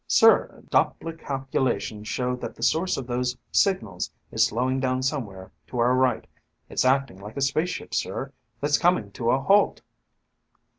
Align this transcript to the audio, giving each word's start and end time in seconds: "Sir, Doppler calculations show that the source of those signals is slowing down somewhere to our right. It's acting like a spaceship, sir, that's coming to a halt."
"Sir, 0.07 0.63
Doppler 0.71 1.13
calculations 1.13 2.07
show 2.07 2.35
that 2.37 2.55
the 2.55 2.63
source 2.63 2.97
of 2.97 3.05
those 3.05 3.37
signals 3.51 4.11
is 4.31 4.43
slowing 4.47 4.79
down 4.79 5.03
somewhere 5.03 5.51
to 5.67 5.77
our 5.77 5.93
right. 5.93 6.25
It's 6.69 6.85
acting 6.85 7.21
like 7.21 7.37
a 7.37 7.41
spaceship, 7.41 7.93
sir, 7.93 8.31
that's 8.59 8.79
coming 8.79 9.11
to 9.11 9.29
a 9.29 9.39
halt." 9.39 9.83